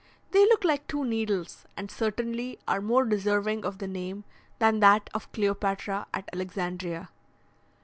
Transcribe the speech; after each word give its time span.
They 0.31 0.45
look 0.45 0.63
like 0.63 0.87
two 0.87 1.05
needles, 1.05 1.67
and 1.77 1.91
certainly 1.91 2.57
are 2.67 2.81
more 2.81 3.05
deserving 3.05 3.63
of 3.63 3.77
the 3.77 3.85
name 3.87 4.23
than 4.57 4.79
that 4.79 5.11
of 5.13 5.31
Cleopatra 5.31 6.07
at 6.11 6.27
Alexandria. 6.33 7.09